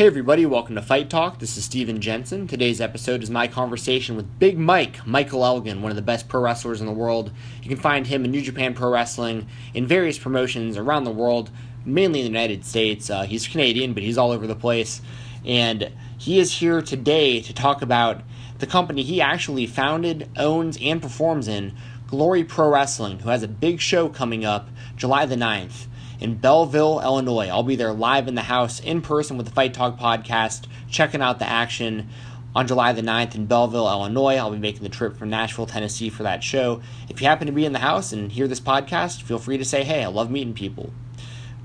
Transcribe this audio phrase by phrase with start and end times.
[0.00, 1.40] Hey everybody, welcome to Fight Talk.
[1.40, 2.46] This is Steven Jensen.
[2.46, 6.40] Today's episode is my conversation with Big Mike, Michael Elgin, one of the best pro
[6.40, 7.30] wrestlers in the world.
[7.62, 11.50] You can find him in New Japan Pro Wrestling in various promotions around the world,
[11.84, 13.10] mainly in the United States.
[13.10, 15.02] Uh, he's Canadian, but he's all over the place.
[15.44, 18.22] And he is here today to talk about
[18.58, 21.74] the company he actually founded, owns, and performs in,
[22.06, 25.88] Glory Pro Wrestling, who has a big show coming up July the 9th
[26.20, 27.48] in Belleville, Illinois.
[27.48, 31.22] I'll be there live in the house in person with the Fight Talk podcast, checking
[31.22, 32.08] out the action
[32.54, 34.36] on July the 9th in Belleville, Illinois.
[34.36, 36.82] I'll be making the trip from Nashville, Tennessee for that show.
[37.08, 39.64] If you happen to be in the house and hear this podcast, feel free to
[39.64, 40.92] say, hey, I love meeting people.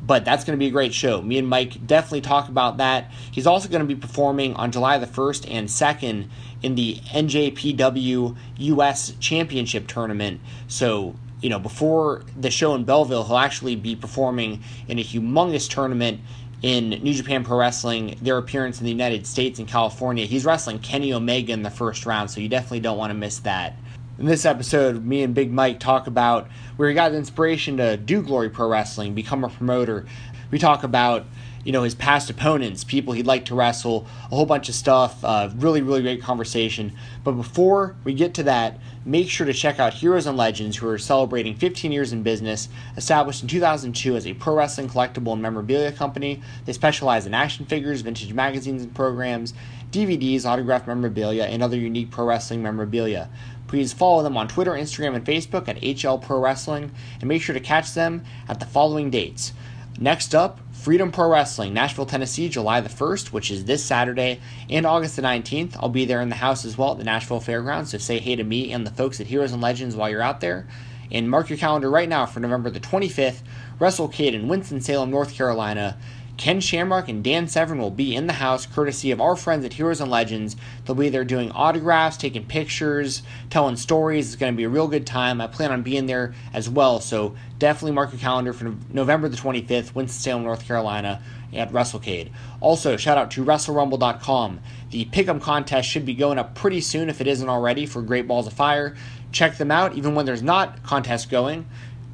[0.02, 1.20] But that's going to be a great show.
[1.22, 3.10] Me and Mike definitely talk about that.
[3.32, 6.28] He's also going to be performing on July the 1st and 2nd
[6.62, 10.42] in the NJPW US Championship Tournament.
[10.68, 11.16] So
[11.46, 16.20] you know, before the show in Belleville, he'll actually be performing in a humongous tournament
[16.64, 20.26] in New Japan Pro Wrestling, their appearance in the United States and California.
[20.26, 23.38] He's wrestling Kenny Omega in the first round, so you definitely don't want to miss
[23.42, 23.76] that.
[24.18, 27.96] In this episode, me and Big Mike talk about where he got the inspiration to
[27.96, 30.08] do Glory Pro Wrestling, become a promoter.
[30.50, 31.28] We talk about
[31.66, 35.22] you know his past opponents, people he'd like to wrestle, a whole bunch of stuff.
[35.26, 36.94] Uh, really, really great conversation.
[37.24, 40.88] But before we get to that, make sure to check out Heroes and Legends, who
[40.88, 42.70] are celebrating 15 years in business.
[42.96, 47.66] Established in 2002 as a pro wrestling collectible and memorabilia company, they specialize in action
[47.66, 49.56] figures, vintage magazines and programs,
[49.92, 53.30] DVDs, autographed memorabilia, and other unique pro wrestling memorabilia.
[53.68, 57.54] Please follow them on Twitter, Instagram, and Facebook at HL Pro Wrestling, and make sure
[57.54, 59.54] to catch them at the following dates.
[60.00, 64.86] Next up, Freedom Pro Wrestling, Nashville, Tennessee, July the 1st, which is this Saturday, and
[64.86, 65.76] August the 19th.
[65.80, 68.36] I'll be there in the house as well at the Nashville Fairgrounds, so say hey
[68.36, 70.68] to me and the folks at Heroes and Legends while you're out there.
[71.12, 73.42] And mark your calendar right now for November the 25th,
[73.80, 75.98] WrestleCade in Winston-Salem, North Carolina.
[76.38, 79.74] Ken Shamrock and Dan Severn will be in the house, courtesy of our friends at
[79.74, 80.56] Heroes and Legends.
[80.84, 84.28] They'll be there doing autographs, taking pictures, telling stories.
[84.28, 85.40] It's going to be a real good time.
[85.40, 89.38] I plan on being there as well, so definitely mark your calendar for November the
[89.38, 91.22] 25th, Winston-Salem, North Carolina,
[91.54, 92.32] at WrestleCade.
[92.60, 94.60] Also, shout out to WrestleRumble.com.
[94.92, 98.28] The pick'em contest should be going up pretty soon if it isn't already for Great
[98.28, 98.96] Balls of Fire.
[99.32, 101.66] Check them out, even when there's not contest going.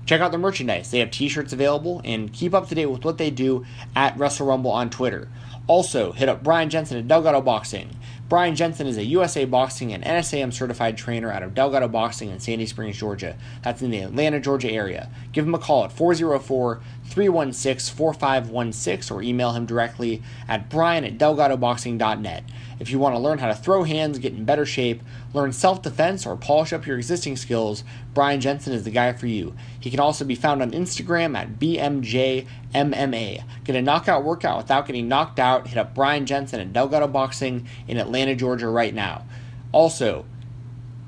[0.05, 0.91] Check out their merchandise.
[0.91, 4.47] They have t-shirts available and keep up to date with what they do at Wrestle
[4.47, 5.29] Rumble on Twitter.
[5.67, 7.89] Also, hit up Brian Jensen at Delgado Boxing.
[8.27, 12.39] Brian Jensen is a USA Boxing and NSAM certified trainer out of Delgado Boxing in
[12.39, 13.37] Sandy Springs, Georgia.
[13.61, 15.09] That's in the Atlanta, Georgia area.
[15.33, 21.17] Give him a call at 404 316 4516 or email him directly at brian at
[21.17, 22.43] delgadoboxing.net.
[22.79, 25.81] If you want to learn how to throw hands, get in better shape, learn self
[25.81, 27.83] defense, or polish up your existing skills,
[28.13, 29.53] Brian Jensen is the guy for you.
[29.79, 33.43] He can also be found on Instagram at BMJMMA.
[33.65, 35.67] Get a knockout workout without getting knocked out.
[35.67, 39.25] Hit up Brian Jensen at Delgado Boxing in Atlanta, Georgia right now.
[39.73, 40.25] Also,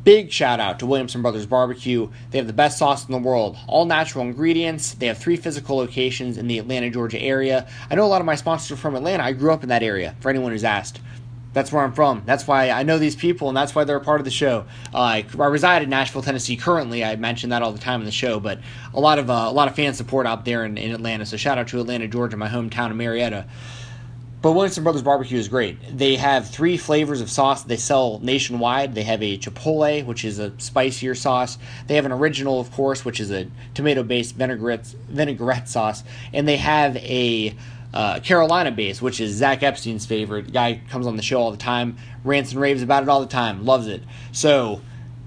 [0.03, 2.09] Big shout out to Williamson Brothers Barbecue.
[2.31, 3.57] They have the best sauce in the world.
[3.67, 4.95] All natural ingredients.
[4.95, 7.69] They have three physical locations in the Atlanta, Georgia area.
[7.89, 9.23] I know a lot of my sponsors are from Atlanta.
[9.23, 10.99] I grew up in that area, for anyone who's asked.
[11.53, 12.23] That's where I'm from.
[12.25, 14.65] That's why I know these people, and that's why they're a part of the show.
[14.93, 16.57] Uh, I, I, reside in Nashville, Tennessee.
[16.57, 18.59] Currently, I mention that all the time in the show, but
[18.93, 21.25] a lot of uh, a lot of fan support out there in, in Atlanta.
[21.25, 23.45] So shout out to Atlanta, Georgia, my hometown of Marietta.
[24.43, 25.97] But Williamson Brothers Barbecue is great.
[25.97, 28.93] They have three flavors of sauce they sell nationwide.
[28.93, 31.57] They have a chipotle, which is a spicier sauce.
[31.87, 36.03] They have an original, of course, which is a tomato-based vinaigrette vinaigrette sauce,
[36.33, 37.55] and they have a
[37.93, 40.47] uh, Carolina base, which is Zach Epstein's favorite.
[40.47, 41.95] The guy comes on the show all the time,
[42.25, 44.03] rants and raves about it all the time, loves it.
[44.33, 44.81] So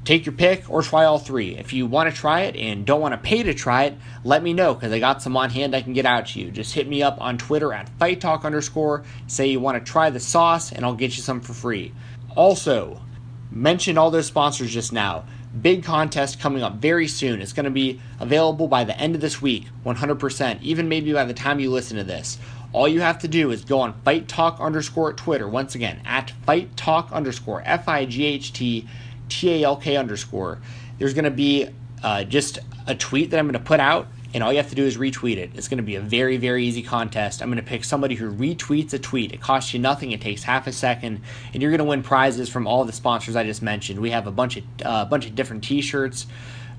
[0.06, 1.56] take your pick or try all three.
[1.56, 4.42] If you want to try it and don't want to pay to try it, let
[4.42, 6.50] me know because I got some on hand I can get out to you.
[6.50, 9.04] Just hit me up on Twitter at Fight Talk underscore.
[9.26, 11.92] Say you want to try the sauce and I'll get you some for free.
[12.36, 13.02] Also,
[13.50, 15.24] mention all those sponsors just now.
[15.60, 17.40] Big contest coming up very soon.
[17.42, 21.24] It's going to be available by the end of this week, 100%, even maybe by
[21.24, 22.38] the time you listen to this.
[22.72, 25.48] All you have to do is go on Fight Talk underscore Twitter.
[25.48, 28.86] Once again, at Fight Talk underscore F I G H T
[29.28, 30.58] TALK underscore.
[30.98, 31.68] There's going to be
[32.02, 34.74] uh, just a tweet that I'm going to put out, and all you have to
[34.74, 35.50] do is retweet it.
[35.54, 37.42] It's going to be a very, very easy contest.
[37.42, 39.32] I'm going to pick somebody who retweets a tweet.
[39.32, 41.20] It costs you nothing, it takes half a second,
[41.52, 44.00] and you're going to win prizes from all the sponsors I just mentioned.
[44.00, 46.26] We have a bunch of, uh, bunch of different t shirts.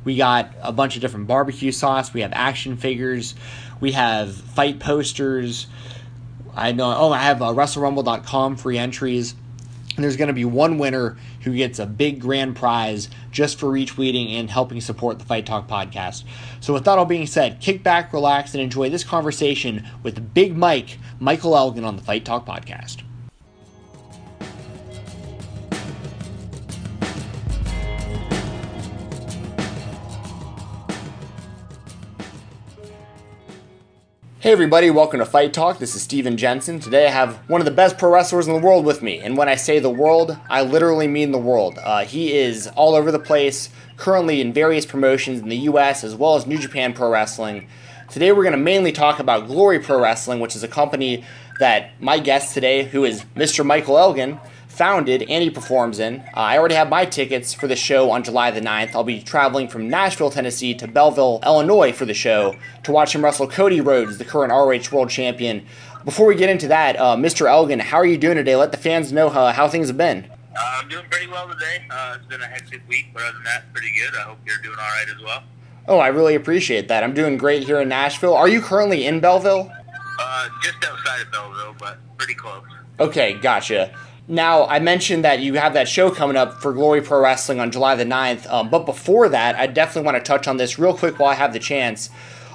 [0.04, 2.14] We got a bunch of different barbecue sauce.
[2.14, 3.36] We have action figures.
[3.82, 5.68] We have fight posters.
[6.56, 6.96] I know.
[6.96, 9.36] Oh, I have uh, WrestleRumble.com free entries
[9.96, 11.18] And there's going to be one winner
[11.48, 15.68] who gets a big grand prize just for retweeting and helping support the Fight Talk
[15.68, 16.24] podcast.
[16.60, 20.56] So, with that all being said, kick back, relax, and enjoy this conversation with Big
[20.56, 23.07] Mike, Michael Elgin on the Fight Talk podcast.
[34.40, 35.80] Hey everybody, welcome to Fight Talk.
[35.80, 36.80] This is Steven Jensen.
[36.80, 39.18] Today I have one of the best pro wrestlers in the world with me.
[39.18, 41.80] And when I say the world, I literally mean the world.
[41.84, 46.14] Uh, he is all over the place, currently in various promotions in the US as
[46.14, 47.68] well as New Japan Pro Wrestling.
[48.12, 51.26] Today we're going to mainly talk about Glory Pro Wrestling, which is a company
[51.60, 53.66] that my guest today, who is Mr.
[53.66, 54.40] Michael Elgin,
[54.78, 56.20] founded and he performs in.
[56.20, 58.94] Uh, I already have my tickets for the show on July the 9th.
[58.94, 63.24] I'll be traveling from Nashville, Tennessee to Belleville, Illinois for the show to watch him
[63.24, 65.66] wrestle Cody Rhodes, the current ROH World Champion.
[66.06, 67.50] Before we get into that, uh, Mr.
[67.50, 68.56] Elgin, how are you doing today?
[68.56, 70.30] Let the fans know how, how things have been.
[70.56, 71.86] Uh, I'm doing pretty well today.
[71.90, 74.16] Uh, it's been a hectic week, but other than that, pretty good.
[74.16, 75.44] I hope you're doing all right as well.
[75.88, 77.04] Oh, I really appreciate that.
[77.04, 78.34] I'm doing great here in Nashville.
[78.34, 79.72] Are you currently in Belleville?
[80.20, 82.64] Uh, just outside of Belleville, but pretty close.
[83.00, 83.96] Okay, gotcha.
[84.30, 87.72] Now, I mentioned that you have that show coming up for Glory Pro Wrestling on
[87.72, 90.94] July the 9th, um, but before that, I definitely want to touch on this real
[90.94, 92.10] quick while I have the chance.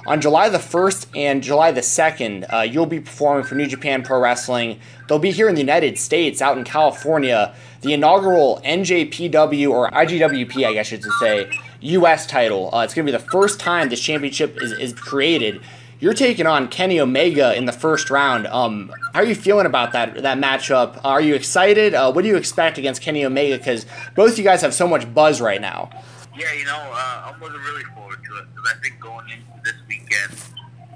[0.05, 4.03] On July the 1st and July the 2nd, uh, you'll be performing for New Japan
[4.03, 4.79] Pro Wrestling.
[5.07, 7.55] They'll be here in the United States, out in California.
[7.81, 11.49] The inaugural NJPW, or IGWP, I guess you should say,
[11.81, 12.69] US title.
[12.71, 15.59] Uh, it's going to be the first time this championship is, is created.
[16.03, 18.45] You're taking on Kenny Omega in the first round.
[18.47, 20.99] Um, how are you feeling about that that matchup?
[21.05, 21.93] Are you excited?
[21.93, 23.57] Uh, what do you expect against Kenny Omega?
[23.57, 25.89] Because both you guys have so much buzz right now.
[26.37, 29.45] Yeah, you know, uh, I'm looking really forward to it because I think going into
[29.63, 30.35] this weekend,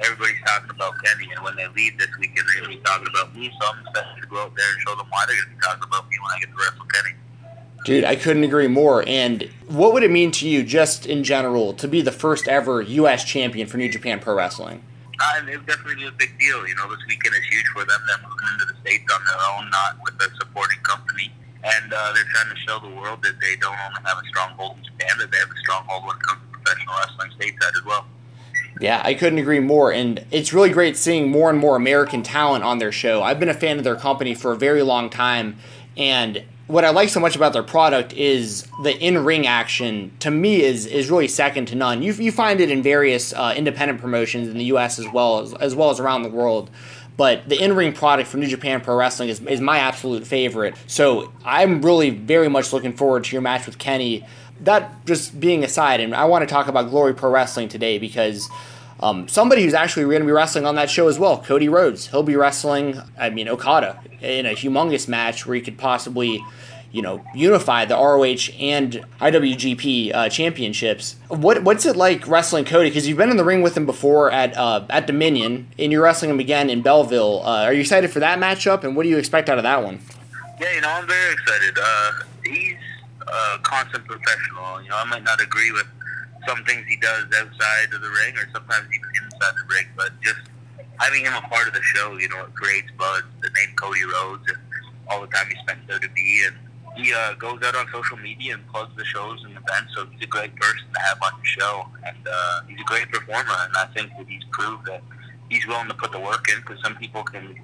[0.01, 3.07] everybody's talking about Kenny, and when they leave this weekend, they're going to be talking
[3.07, 3.50] about me.
[3.62, 5.62] So I'm excited to go out there and show them why they're going to be
[5.62, 7.15] talking about me when I get to wrestle Kenny.
[7.86, 9.07] Dude, I couldn't agree more.
[9.07, 12.81] And what would it mean to you, just in general, to be the first ever
[12.81, 13.24] U.S.
[13.24, 14.83] champion for New Japan Pro Wrestling?
[15.19, 16.67] Uh, it definitely a big deal.
[16.67, 17.99] You know, this weekend is huge for them.
[18.05, 21.33] They're moving into the states on their own, not with a supporting company,
[21.63, 24.77] and uh, they're trying to show the world that they don't only have a stronghold
[24.77, 27.85] in Japan, that they have a stronghold when it comes to professional wrestling stateside as
[27.85, 28.05] well.
[28.79, 29.91] Yeah, I couldn't agree more.
[29.91, 33.23] And it's really great seeing more and more American talent on their show.
[33.23, 35.57] I've been a fan of their company for a very long time.
[35.95, 40.11] And what I like so much about their product is the in-ring action.
[40.19, 42.03] To me, is is really second to none.
[42.03, 44.99] You you find it in various uh, independent promotions in the U.S.
[44.99, 46.69] as well as as well as around the world.
[47.15, 50.75] But the in-ring product from New Japan Pro Wrestling is, is my absolute favorite.
[50.85, 54.23] So I'm really very much looking forward to your match with Kenny.
[54.59, 58.49] That just being aside, and I want to talk about Glory Pro Wrestling today because
[58.99, 62.07] um, somebody who's actually going to be wrestling on that show as well, Cody Rhodes.
[62.07, 66.44] He'll be wrestling, I mean, Okada in a humongous match where he could possibly,
[66.91, 71.15] you know, unify the ROH and IWGP uh, championships.
[71.27, 72.89] What what's it like wrestling Cody?
[72.89, 76.03] Because you've been in the ring with him before at uh, at Dominion, and you're
[76.03, 77.41] wrestling him again in Belleville.
[77.44, 78.83] Uh, are you excited for that matchup?
[78.83, 79.99] And what do you expect out of that one?
[80.59, 81.77] Yeah, you know, I'm very excited.
[81.79, 82.11] Uh,
[82.44, 82.77] he's
[83.27, 84.81] a constant professional.
[84.81, 85.85] You know, I might not agree with
[86.47, 90.09] some things he does outside of the ring or sometimes even inside the ring, but
[90.21, 90.39] just
[90.99, 93.23] having him a part of the show, you know, it creates buzz.
[93.41, 94.57] The name Cody Rhodes and
[95.09, 96.55] all the time he spent in WWE, and
[96.95, 99.94] he uh, goes out on social media and plugs the shows and events.
[99.95, 103.09] So he's a great person to have on your show, and uh, he's a great
[103.11, 103.55] performer.
[103.65, 105.03] And I think that he's proved that
[105.49, 107.55] he's willing to put the work in because some people can,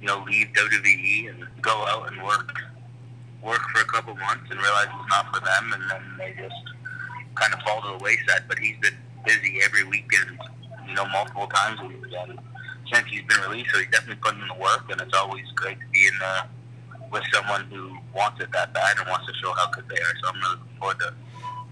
[0.00, 2.58] you know, leave WWE and go out and work
[3.42, 6.73] work for a couple months and realize it's not for them, and then they just
[7.34, 8.44] kind of fall to the wayside.
[8.48, 10.38] But he's been busy every weekend,
[10.86, 11.88] you know, multiple times a
[12.92, 15.78] since he's been released, so he's definitely putting in the work, and it's always great
[15.80, 16.42] to be in uh,
[17.10, 20.14] with someone who wants it that bad and wants to show how good they are.
[20.22, 21.14] So I'm really looking forward to it.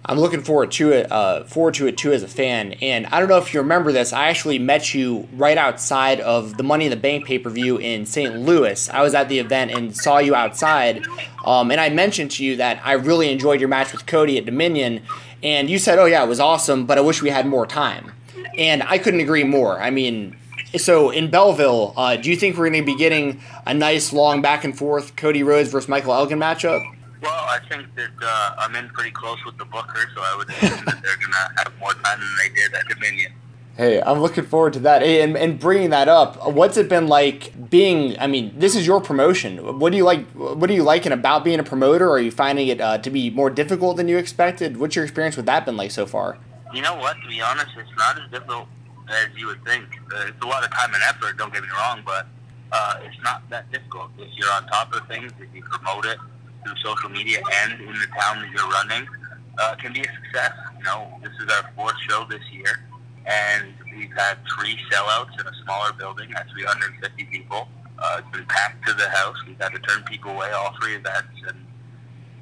[0.05, 1.13] I'm looking forward to it.
[1.13, 2.73] Uh, forward to it too as a fan.
[2.83, 4.13] And I don't know if you remember this.
[4.13, 7.77] I actually met you right outside of the Money in the Bank pay per view
[7.77, 8.41] in St.
[8.41, 8.91] Louis.
[8.91, 11.07] I was at the event and saw you outside.
[11.45, 14.45] Um, and I mentioned to you that I really enjoyed your match with Cody at
[14.45, 15.03] Dominion.
[15.43, 18.13] And you said, "Oh yeah, it was awesome, but I wish we had more time."
[18.57, 19.81] And I couldn't agree more.
[19.81, 20.37] I mean,
[20.77, 24.43] so in Belleville, uh, do you think we're going to be getting a nice long
[24.43, 26.83] back and forth Cody Rhodes versus Michael Elgin matchup?
[27.23, 30.51] Well, I think that uh, I'm in pretty close with the Booker, so I would
[30.51, 33.33] assume that they're gonna have more time than they did at Dominion.
[33.77, 35.03] Hey, I'm looking forward to that.
[35.03, 38.19] Hey, and, and bringing that up, what's it been like being?
[38.19, 39.79] I mean, this is your promotion.
[39.79, 40.27] What do you like?
[40.33, 42.11] What are you liking about being a promoter?
[42.11, 44.77] Are you finding it uh, to be more difficult than you expected?
[44.77, 46.39] What's your experience with that been like so far?
[46.75, 47.17] You know what?
[47.23, 48.69] To be honest, it's not as difficult
[49.09, 49.87] as you would think.
[50.15, 51.39] Uh, it's a lot of time and effort.
[51.39, 52.27] Don't get me wrong, but
[52.73, 55.33] uh, it's not that difficult if you're on top of things.
[55.41, 56.19] If you promote it,
[56.65, 59.07] through social media and in the town that you're running
[59.59, 60.53] uh, can be a success.
[60.79, 62.81] You know, this is our fourth show this year,
[63.27, 67.69] and we've had three sellouts in a smaller building at 350 people.
[67.99, 69.37] Uh, it's been packed to the house.
[69.47, 71.57] We've had to turn people away all three events, and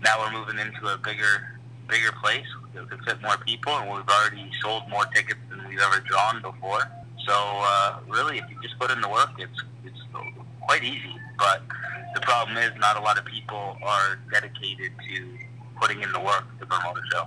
[0.02, 1.58] now we're moving into a bigger,
[1.88, 5.80] bigger place that can fit more people, and we've already sold more tickets than we've
[5.80, 6.80] ever drawn before.
[7.26, 10.00] So uh, really, if you just put in the work, it's it's
[10.62, 11.14] quite easy.
[11.38, 11.62] But
[12.14, 15.38] the problem is, not a lot of people are dedicated to
[15.80, 17.26] putting in the work to promote a show.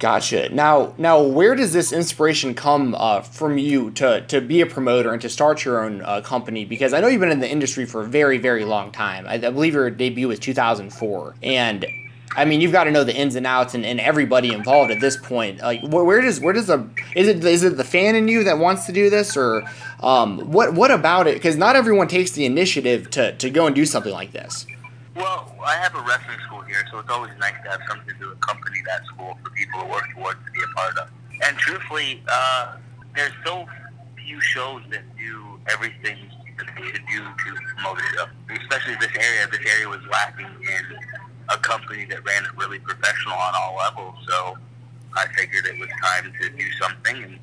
[0.00, 0.48] Gotcha.
[0.52, 5.12] Now, now, where does this inspiration come uh, from you to, to be a promoter
[5.12, 6.64] and to start your own uh, company?
[6.64, 9.24] Because I know you've been in the industry for a very, very long time.
[9.26, 11.86] I, I believe your debut was 2004, and
[12.36, 15.00] I mean, you've got to know the ins and outs and, and everybody involved at
[15.00, 15.60] this point.
[15.60, 18.42] Like, where, where, does where does the is it is it the fan in you
[18.44, 19.62] that wants to do this, or
[20.00, 21.34] um, what what about it?
[21.34, 24.66] Because not everyone takes the initiative to, to go and do something like this.
[25.14, 28.32] Well, I have a wrestling school here, so it's always nice to have something to
[28.32, 31.08] accompany that school for people to work towards to be a part of.
[31.44, 32.76] And truthfully, uh,
[33.14, 33.64] there's so
[34.16, 36.16] few shows that do everything
[36.58, 38.26] that they should do to promote a show.
[38.60, 39.46] Especially this area.
[39.52, 40.84] This area was lacking in
[41.48, 44.16] a company that ran it really professional on all levels.
[44.26, 44.56] So
[45.14, 47.38] I figured it was time to do something and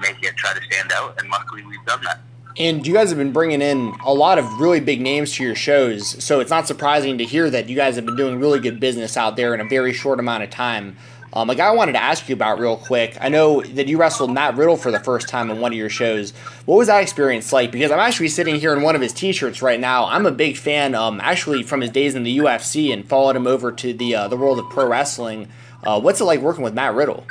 [0.00, 1.20] make it try to stand out.
[1.20, 2.20] And luckily, we've done that.
[2.58, 5.54] And you guys have been bringing in a lot of really big names to your
[5.54, 8.80] shows, so it's not surprising to hear that you guys have been doing really good
[8.80, 10.96] business out there in a very short amount of time.
[11.34, 13.18] Um, a guy I wanted to ask you about real quick.
[13.20, 15.90] I know that you wrestled Matt Riddle for the first time in one of your
[15.90, 16.30] shows.
[16.64, 17.70] What was that experience like?
[17.70, 20.06] Because I'm actually sitting here in one of his T-shirts right now.
[20.06, 23.46] I'm a big fan, um, actually from his days in the UFC, and followed him
[23.46, 25.48] over to the uh, the world of pro wrestling.
[25.84, 27.26] Uh, what's it like working with Matt Riddle?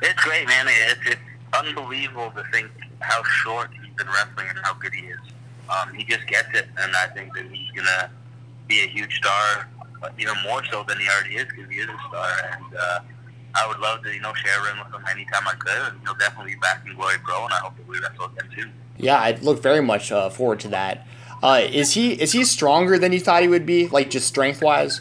[0.00, 0.66] It's great, man.
[0.68, 1.20] It's, it's
[1.52, 2.70] unbelievable to think
[3.00, 5.20] how short been wrestling and how good he is.
[5.68, 8.10] Um, he just gets it, and I think that he's gonna
[8.68, 9.68] be a huge star,
[10.18, 12.28] even more so than he already is because he is a star.
[12.52, 12.98] And uh,
[13.54, 15.92] I would love to, you know, share a ring with him anytime I could.
[15.92, 18.50] And he'll definitely be back in Glory Pro, and I hope that we wrestle again
[18.54, 18.70] too.
[18.96, 21.06] Yeah, I look very much uh, forward to that.
[21.42, 24.62] Uh, is he is he stronger than you thought he would be, like just strength
[24.62, 25.00] wise?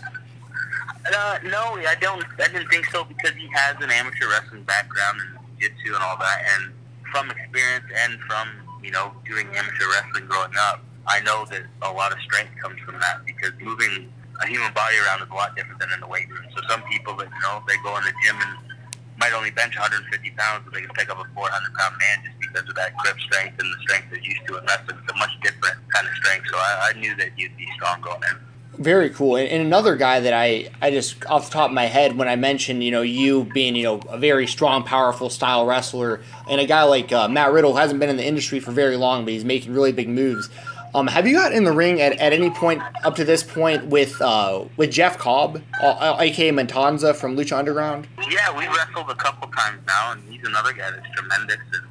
[1.06, 2.24] Uh, no, I don't.
[2.40, 6.18] I didn't think so because he has an amateur wrestling background and jiu-jitsu and all
[6.18, 6.44] that.
[6.56, 6.74] And
[7.12, 8.48] from experience and from
[8.84, 12.80] you know doing amateur wrestling growing up, I know that a lot of strength comes
[12.82, 14.12] from that because moving
[14.42, 16.44] a human body around is a lot different than in the weight room.
[16.56, 18.74] So some people that you know they go in the gym and
[19.18, 22.38] might only bench 150 pounds, but they can pick up a 400 pound man just
[22.40, 24.98] because of that grip strength and the strength they're used to in wrestling.
[25.00, 26.48] It's a much different kind of strength.
[26.50, 28.38] So I, I knew that you'd be strong going in.
[28.77, 29.36] Very cool.
[29.36, 32.27] And, and another guy that I, I just off the top of my head when
[32.27, 36.60] I mentioned you know you being you know a very strong, powerful style wrestler, and
[36.60, 39.34] a guy like uh, Matt Riddle hasn't been in the industry for very long, but
[39.34, 40.50] he's making really big moves.
[40.96, 43.88] Um, have you got in the ring at, at any point up to this point
[43.88, 48.08] with uh, with Jeff Cobb, aka Matanza from Lucha Underground?
[48.30, 51.58] Yeah, we wrestled a couple times now, and he's another guy that's tremendous.
[51.74, 51.84] And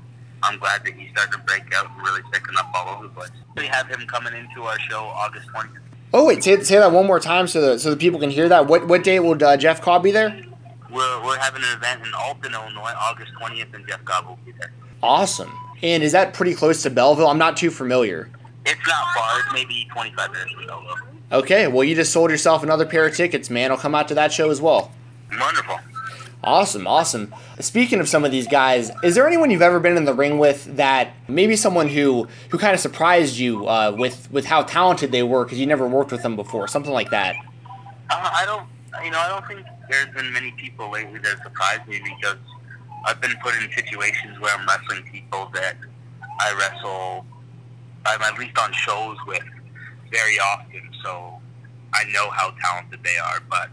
[0.42, 3.14] I'm glad that he's starting to break out and really picking up all over the
[3.14, 3.30] place.
[3.56, 5.78] We have him coming into our show August 20th.
[6.14, 8.48] Oh wait, say, say that one more time so the so the people can hear
[8.48, 8.66] that.
[8.66, 10.42] What what date will uh, Jeff Cobb be there?
[10.90, 14.52] We're, we're having an event in Alton, Illinois, August 20th, and Jeff Cobb will be
[14.52, 14.72] there.
[15.02, 15.50] Awesome.
[15.82, 17.28] And is that pretty close to Belleville?
[17.28, 18.28] I'm not too familiar.
[18.66, 19.40] It's not far.
[19.40, 20.96] It's maybe 25 minutes from Belleville.
[21.32, 23.70] Okay, well, you just sold yourself another pair of tickets, man.
[23.70, 24.92] I'll come out to that show as well.
[25.40, 25.80] Wonderful.
[26.44, 27.32] Awesome, awesome.
[27.60, 30.38] Speaking of some of these guys, is there anyone you've ever been in the ring
[30.38, 35.12] with that maybe someone who who kind of surprised you uh, with with how talented
[35.12, 37.36] they were because you never worked with them before, something like that?
[38.10, 38.66] Uh, I don't,
[39.04, 42.38] you know, I don't think there's been many people lately that surprised me because
[43.06, 45.76] I've been put in situations where I'm wrestling people that
[46.40, 47.24] I wrestle,
[48.04, 49.44] I'm at least on shows with
[50.10, 51.40] very often, so
[51.94, 53.40] I know how talented they are.
[53.48, 53.70] But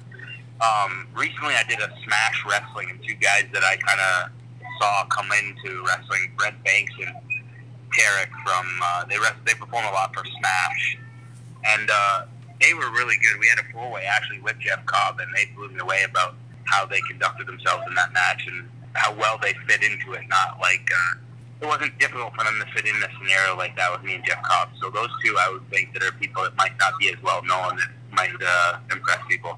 [0.61, 4.31] um, recently, I did a Smash Wrestling, and two guys that I kind of
[4.79, 7.15] saw come into wrestling, Brent Banks and
[7.93, 10.97] Tarik from uh, they rest, they perform a lot for Smash,
[11.65, 12.25] and uh,
[12.61, 13.39] they were really good.
[13.39, 16.35] We had a four way actually with Jeff Cobb, and they blew me away about
[16.65, 20.27] how they conducted themselves in that match and how well they fit into it.
[20.29, 21.17] Not like uh,
[21.61, 24.25] it wasn't difficult for them to fit in a scenario like that with me and
[24.25, 24.69] Jeff Cobb.
[24.81, 27.43] So those two, I would think that are people that might not be as well
[27.43, 29.57] known that might uh, impress people.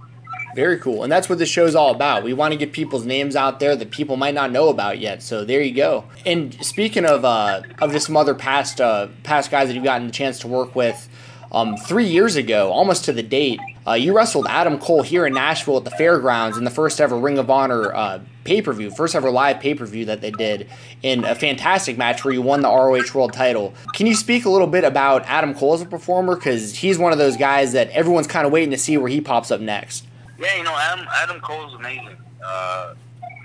[0.55, 1.03] Very cool.
[1.03, 2.23] And that's what this show's all about.
[2.23, 5.23] We want to get people's names out there that people might not know about yet.
[5.23, 6.03] So there you go.
[6.25, 10.07] And speaking of uh, of just some other past uh, past guys that you've gotten
[10.07, 11.07] the chance to work with,
[11.53, 15.33] Um, three years ago, almost to the date, uh, you wrestled Adam Cole here in
[15.33, 18.89] Nashville at the Fairgrounds in the first ever Ring of Honor uh, pay per view,
[18.89, 20.69] first ever live pay per view that they did
[21.01, 23.73] in a fantastic match where you won the ROH World title.
[23.93, 26.35] Can you speak a little bit about Adam Cole as a performer?
[26.35, 29.19] Because he's one of those guys that everyone's kind of waiting to see where he
[29.19, 30.05] pops up next.
[30.41, 32.17] Yeah, you know, Adam, Adam Cole's amazing.
[32.43, 32.95] Uh,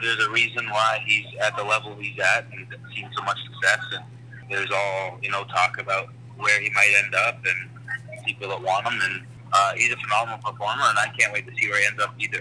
[0.01, 3.85] there's a reason why he's at the level he's at and seen so much success.
[3.93, 4.05] And
[4.51, 8.87] there's all, you know, talk about where he might end up and people that want
[8.87, 8.99] him.
[8.99, 12.03] And uh, he's a phenomenal performer, and I can't wait to see where he ends
[12.03, 12.41] up either.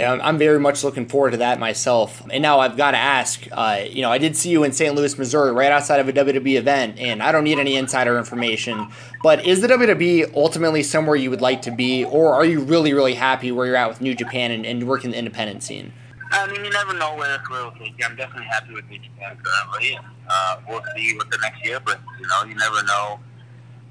[0.00, 2.22] I'm very much looking forward to that myself.
[2.30, 4.94] And now I've got to ask, uh, you know, I did see you in St.
[4.94, 8.88] Louis, Missouri, right outside of a WWE event, and I don't need any insider information,
[9.22, 12.94] but is the WWE ultimately somewhere you would like to be, or are you really,
[12.94, 15.92] really happy where you're at with New Japan and, and working the independent scene?
[16.30, 18.06] I mean, you never know where, where it'll take you.
[18.06, 19.98] I'm definitely happy with New Japan currently.
[20.28, 23.20] Uh, we'll see what the next year, but, you know, you never know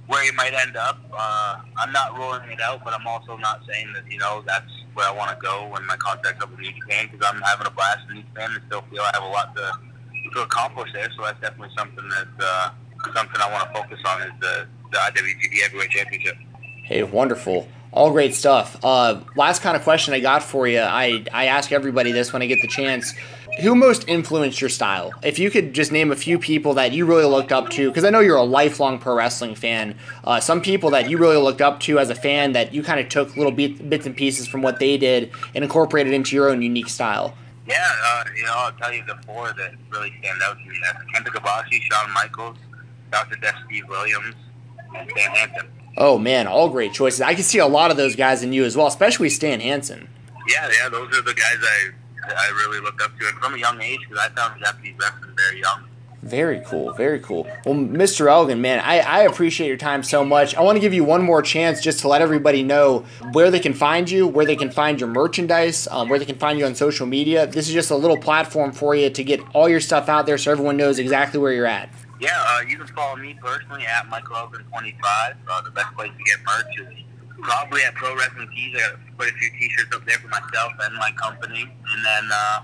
[0.08, 1.00] where you might end up.
[1.14, 4.72] Uh, I'm not ruling it out, but I'm also not saying that, you know, that's
[4.94, 7.68] where I want to go when my contract's up with New Japan because I'm having
[7.68, 9.72] a blast in New Japan and still feel I have a lot to
[10.34, 11.10] to accomplish there.
[11.18, 12.70] So that's definitely something that uh,
[13.16, 16.36] something I want to focus on is the the IWGP Heavyweight Championship.
[16.84, 17.68] Hey, wonderful.
[17.94, 18.78] All great stuff.
[18.84, 20.80] Uh, last kind of question I got for you.
[20.80, 23.14] I, I ask everybody this when I get the chance.
[23.62, 25.12] Who most influenced your style?
[25.24, 28.06] If you could just name a few people that you really looked up to, because
[28.06, 29.98] I know you're a lifelong pro wrestling fan.
[30.24, 33.02] Uh, some people that you really looked up to as a fan that you kind
[33.02, 36.50] of took little bit, bits and pieces from what they did and incorporated into your
[36.50, 37.36] own unique style.
[37.68, 40.78] Yeah, uh, you know, I'll tell you the four that really stand out to me.
[40.82, 42.58] That's Kenta Kobashi, Shawn Michaels,
[43.12, 43.36] Dr.
[43.36, 44.36] Death Steve Williams,
[44.96, 45.68] and Stan Hansen.
[45.98, 47.22] Oh man, all great choices.
[47.22, 50.08] I can see a lot of those guys in you as well, especially Stan Hansen.
[50.48, 51.92] Yeah, yeah, those are the guys I
[52.28, 55.36] I really looked up to, and from a young age because I found Japanese wrestling
[55.36, 55.86] very young.
[56.24, 57.48] Very cool, very cool.
[57.66, 58.28] Well, Mr.
[58.30, 60.56] Elgin, man, I, I appreciate your time so much.
[60.56, 63.60] I want to give you one more chance just to let everybody know where they
[63.60, 66.66] can find you, where they can find your merchandise, um, where they can find you
[66.68, 67.48] on social media.
[67.48, 70.38] This is just a little platform for you to get all your stuff out there
[70.38, 71.90] so everyone knows exactly where you're at.
[72.22, 75.36] Yeah, uh, you can follow me personally at Michael Elgin25.
[75.50, 77.04] Uh, the best place to get merch is
[77.42, 78.76] probably at Pro Wrestling Tees.
[78.78, 81.64] I got quite a few T-shirts up there for myself and my company.
[81.64, 82.62] And then uh,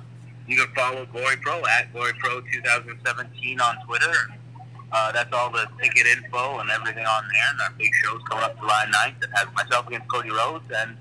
[0.48, 4.14] you can follow Glory Pro at Glory Pro 2017 on Twitter.
[4.92, 7.50] Uh, that's all the ticket info and everything on there.
[7.50, 9.24] And our big show's coming up July 9th.
[9.24, 10.96] It has myself against Cody Rhodes and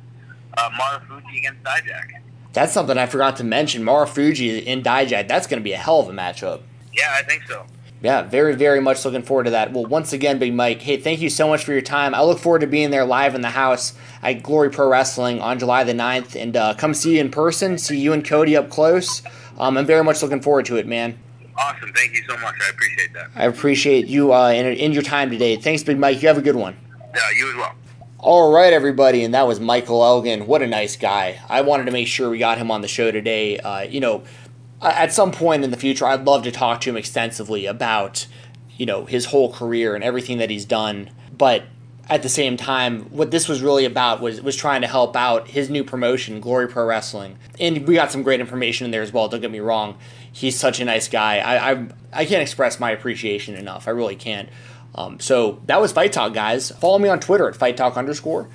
[0.57, 2.23] uh, Marufuji against Dijak.
[2.55, 3.85] That's something I forgot to mention.
[3.85, 5.29] Marufuji in Dijak.
[5.29, 6.63] That's going to be a hell of a matchup.
[6.95, 7.67] Yeah, I think so.
[8.03, 9.73] Yeah, very, very much looking forward to that.
[9.73, 12.15] Well, once again, Big Mike, hey, thank you so much for your time.
[12.15, 15.59] I look forward to being there live in the house at Glory Pro Wrestling on
[15.59, 18.69] July the 9th and uh, come see you in person, see you and Cody up
[18.69, 19.23] close.
[19.59, 21.19] Um, I'm very much looking forward to it, man.
[21.57, 21.91] Awesome.
[21.95, 22.55] Thank you so much.
[22.63, 23.31] I appreciate that.
[23.35, 25.57] I appreciate you uh, in, in your time today.
[25.57, 26.21] Thanks, Big Mike.
[26.21, 26.77] You have a good one.
[27.15, 27.75] Yeah, you as well.
[28.19, 30.47] All right, everybody, and that was Michael Elgin.
[30.47, 31.41] What a nice guy.
[31.49, 33.59] I wanted to make sure we got him on the show today.
[33.59, 34.25] Uh, you know,
[34.83, 38.27] at some point in the future, I'd love to talk to him extensively about
[38.77, 41.11] you know his whole career and everything that he's done.
[41.37, 41.65] But
[42.09, 45.49] at the same time what this was really about was was trying to help out
[45.49, 47.39] his new promotion glory pro wrestling.
[47.59, 49.97] And we got some great information in there as well don't get me wrong.
[50.31, 51.39] He's such a nice guy.
[51.39, 53.89] I i, I can't express my appreciation enough.
[53.89, 54.49] I really can't.
[54.95, 56.71] Um, so that was fight talk guys.
[56.71, 58.49] Follow me on twitter at fight talk underscore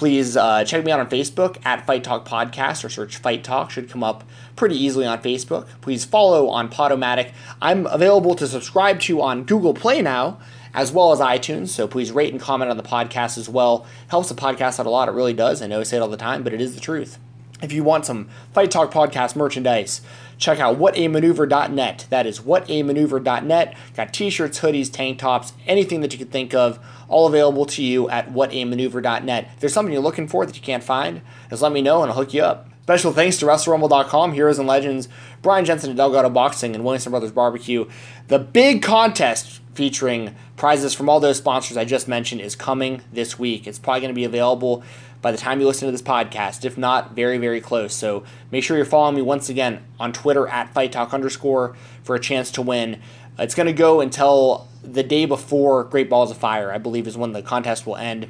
[0.00, 3.70] please uh, check me out on Facebook at Fight Talk Podcast or search Fight Talk.
[3.70, 4.24] Should come up
[4.56, 5.68] pretty easily on Facebook.
[5.82, 7.32] Please follow on Podomatic.
[7.60, 10.40] I'm available to subscribe to on Google Play now,
[10.72, 11.68] as well as iTunes.
[11.68, 13.84] So please rate and comment on the podcast as well.
[14.08, 15.10] Helps the podcast out a lot.
[15.10, 15.60] It really does.
[15.60, 17.18] I know I say it all the time, but it is the truth.
[17.62, 20.00] If you want some Fight Talk Podcast merchandise,
[20.38, 22.06] check out whatamaneuver.net.
[22.08, 23.76] That is whatamaneuver.net.
[23.94, 27.82] Got t shirts, hoodies, tank tops, anything that you could think of, all available to
[27.82, 29.50] you at whatamaneuver.net.
[29.54, 31.20] If there's something you're looking for that you can't find,
[31.50, 32.69] just let me know and I'll hook you up.
[32.82, 35.08] Special thanks to WrestleRumble.com, Heroes and Legends,
[35.42, 37.88] Brian Jensen of Delgado Boxing, and Williamson Brothers Barbecue.
[38.28, 43.38] The big contest featuring prizes from all those sponsors I just mentioned is coming this
[43.38, 43.66] week.
[43.66, 44.82] It's probably going to be available
[45.22, 46.64] by the time you listen to this podcast.
[46.64, 47.94] If not, very, very close.
[47.94, 52.16] So make sure you're following me once again on Twitter at Fight Talk underscore for
[52.16, 53.00] a chance to win.
[53.38, 57.16] It's going to go until the day before Great Balls of Fire, I believe, is
[57.16, 58.28] when the contest will end.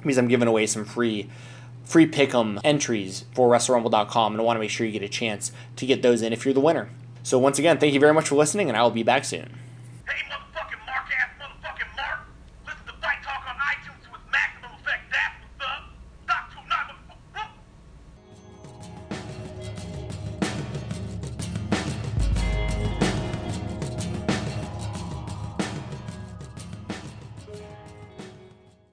[0.00, 1.28] Because I'm giving away some free
[1.86, 5.52] free pick'em entries for WrestleRumble.com, and I want to make sure you get a chance
[5.76, 6.90] to get those in if you're the winner.
[7.22, 9.48] So once again, thank you very much for listening, and I will be back soon.